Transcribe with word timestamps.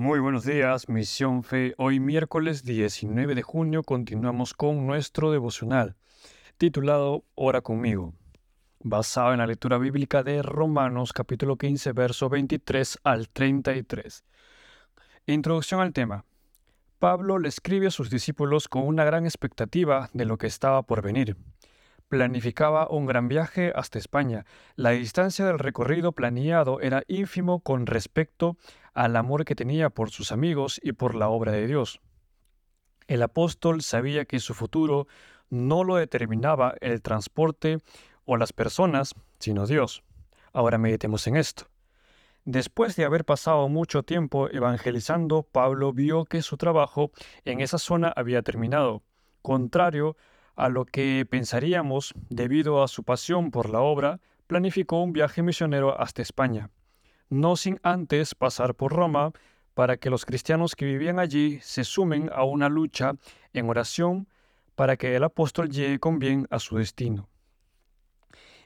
Muy 0.00 0.18
buenos 0.18 0.46
días, 0.46 0.88
Misión 0.88 1.42
Fe. 1.44 1.74
Hoy 1.76 2.00
miércoles 2.00 2.64
19 2.64 3.34
de 3.34 3.42
junio 3.42 3.82
continuamos 3.82 4.54
con 4.54 4.86
nuestro 4.86 5.30
devocional, 5.30 5.94
titulado 6.56 7.26
Ora 7.34 7.60
conmigo, 7.60 8.14
basado 8.82 9.32
en 9.32 9.40
la 9.40 9.46
lectura 9.46 9.76
bíblica 9.76 10.22
de 10.22 10.40
Romanos 10.40 11.12
capítulo 11.12 11.58
15, 11.58 11.92
verso 11.92 12.30
23 12.30 12.98
al 13.04 13.28
33. 13.28 14.24
Introducción 15.26 15.82
al 15.82 15.92
tema. 15.92 16.24
Pablo 16.98 17.38
le 17.38 17.50
escribe 17.50 17.88
a 17.88 17.90
sus 17.90 18.08
discípulos 18.08 18.68
con 18.68 18.86
una 18.86 19.04
gran 19.04 19.26
expectativa 19.26 20.08
de 20.14 20.24
lo 20.24 20.38
que 20.38 20.46
estaba 20.46 20.82
por 20.82 21.02
venir 21.02 21.36
planificaba 22.10 22.88
un 22.90 23.06
gran 23.06 23.28
viaje 23.28 23.72
hasta 23.74 23.98
España. 23.98 24.44
La 24.74 24.90
distancia 24.90 25.46
del 25.46 25.60
recorrido 25.60 26.12
planeado 26.12 26.80
era 26.80 27.04
ínfimo 27.06 27.60
con 27.60 27.86
respecto 27.86 28.56
al 28.92 29.14
amor 29.16 29.44
que 29.44 29.54
tenía 29.54 29.90
por 29.90 30.10
sus 30.10 30.32
amigos 30.32 30.80
y 30.82 30.92
por 30.92 31.14
la 31.14 31.28
obra 31.28 31.52
de 31.52 31.68
Dios. 31.68 32.00
El 33.06 33.22
apóstol 33.22 33.80
sabía 33.82 34.24
que 34.24 34.40
su 34.40 34.54
futuro 34.54 35.06
no 35.50 35.84
lo 35.84 35.96
determinaba 35.96 36.74
el 36.80 37.00
transporte 37.00 37.78
o 38.24 38.36
las 38.36 38.52
personas, 38.52 39.14
sino 39.38 39.66
Dios. 39.66 40.02
Ahora 40.52 40.78
meditemos 40.78 41.28
en 41.28 41.36
esto. 41.36 41.68
Después 42.44 42.96
de 42.96 43.04
haber 43.04 43.24
pasado 43.24 43.68
mucho 43.68 44.02
tiempo 44.02 44.50
evangelizando, 44.50 45.44
Pablo 45.44 45.92
vio 45.92 46.24
que 46.24 46.42
su 46.42 46.56
trabajo 46.56 47.12
en 47.44 47.60
esa 47.60 47.78
zona 47.78 48.12
había 48.16 48.42
terminado. 48.42 49.02
Contrario 49.42 50.16
lo 50.68 50.84
que 50.84 51.26
pensaríamos, 51.28 52.14
debido 52.28 52.82
a 52.82 52.88
su 52.88 53.04
pasión 53.04 53.50
por 53.50 53.70
la 53.70 53.80
obra, 53.80 54.20
planificó 54.46 55.02
un 55.02 55.12
viaje 55.12 55.42
misionero 55.42 56.00
hasta 56.00 56.22
España, 56.22 56.70
no 57.28 57.56
sin 57.56 57.78
antes 57.82 58.34
pasar 58.34 58.74
por 58.74 58.92
Roma 58.92 59.32
para 59.74 59.96
que 59.96 60.10
los 60.10 60.26
cristianos 60.26 60.74
que 60.74 60.84
vivían 60.84 61.18
allí 61.18 61.60
se 61.62 61.84
sumen 61.84 62.30
a 62.34 62.44
una 62.44 62.68
lucha 62.68 63.12
en 63.52 63.68
oración 63.68 64.28
para 64.74 64.96
que 64.96 65.14
el 65.14 65.24
apóstol 65.24 65.70
llegue 65.70 65.98
con 65.98 66.18
bien 66.18 66.46
a 66.50 66.58
su 66.58 66.76
destino. 66.76 67.28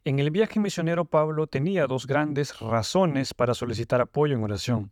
En 0.05 0.19
el 0.19 0.31
viaje 0.31 0.61
misionero 0.61 1.05
Pablo 1.05 1.47
tenía 1.47 1.87
dos 1.87 2.07
grandes 2.07 2.59
razones 2.61 3.33
para 3.33 3.55
solicitar 3.55 4.01
apoyo 4.01 4.35
en 4.35 4.43
oración. 4.43 4.91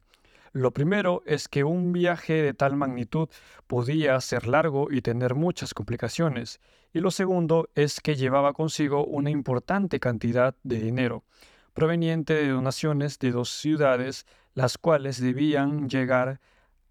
Lo 0.52 0.72
primero 0.72 1.22
es 1.24 1.48
que 1.48 1.64
un 1.64 1.92
viaje 1.92 2.42
de 2.42 2.52
tal 2.52 2.76
magnitud 2.76 3.30
podía 3.66 4.20
ser 4.20 4.46
largo 4.46 4.88
y 4.90 5.00
tener 5.00 5.34
muchas 5.34 5.72
complicaciones, 5.72 6.60
y 6.92 7.00
lo 7.00 7.10
segundo 7.10 7.70
es 7.74 8.00
que 8.00 8.16
llevaba 8.16 8.52
consigo 8.52 9.06
una 9.06 9.30
importante 9.30 9.98
cantidad 9.98 10.54
de 10.62 10.78
dinero, 10.78 11.24
proveniente 11.72 12.34
de 12.34 12.48
donaciones 12.48 13.18
de 13.18 13.30
dos 13.30 13.48
ciudades, 13.48 14.26
las 14.52 14.76
cuales 14.76 15.18
debían 15.22 15.88
llegar 15.88 16.38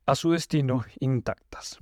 a 0.07 0.15
su 0.15 0.31
destino 0.31 0.83
intactas. 0.99 1.77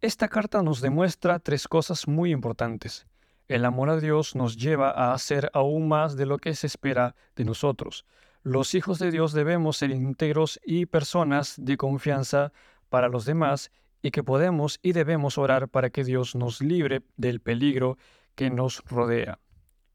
Esta 0.00 0.28
carta 0.28 0.62
nos 0.62 0.80
demuestra 0.80 1.40
tres 1.40 1.66
cosas 1.66 2.06
muy 2.06 2.30
importantes. 2.30 3.06
El 3.48 3.64
amor 3.64 3.90
a 3.90 3.98
Dios 3.98 4.36
nos 4.36 4.56
lleva 4.56 4.90
a 4.90 5.12
hacer 5.12 5.50
aún 5.54 5.88
más 5.88 6.16
de 6.16 6.26
lo 6.26 6.38
que 6.38 6.54
se 6.54 6.68
espera 6.68 7.16
de 7.34 7.44
nosotros. 7.44 8.06
Los 8.46 8.74
hijos 8.74 8.98
de 8.98 9.10
Dios 9.10 9.32
debemos 9.32 9.78
ser 9.78 9.90
íntegros 9.90 10.60
y 10.66 10.84
personas 10.84 11.54
de 11.56 11.78
confianza 11.78 12.52
para 12.90 13.08
los 13.08 13.24
demás 13.24 13.72
y 14.02 14.10
que 14.10 14.22
podemos 14.22 14.78
y 14.82 14.92
debemos 14.92 15.38
orar 15.38 15.70
para 15.70 15.88
que 15.88 16.04
Dios 16.04 16.34
nos 16.34 16.60
libre 16.60 17.00
del 17.16 17.40
peligro 17.40 17.96
que 18.34 18.50
nos 18.50 18.84
rodea. 18.84 19.38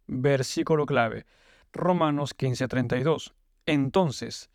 Versículo 0.08 0.88
clave. 0.88 1.28
Romanos 1.74 2.34
15:32. 2.36 3.36
Entonces, 3.68 4.50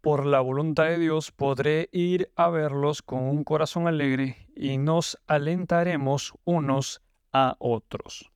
por 0.00 0.24
la 0.24 0.40
voluntad 0.40 0.84
de 0.84 0.98
Dios 0.98 1.32
podré 1.32 1.88
ir 1.90 2.30
a 2.36 2.48
verlos 2.48 3.02
con 3.02 3.24
un 3.24 3.42
corazón 3.42 3.88
alegre 3.88 4.46
y 4.54 4.78
nos 4.78 5.18
alentaremos 5.26 6.32
unos 6.44 7.02
a 7.32 7.56
otros. 7.58 8.31